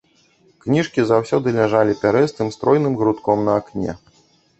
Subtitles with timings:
[0.63, 3.91] Кніжкі заўсёды ляжалі пярэстым, стройным грудком на акне.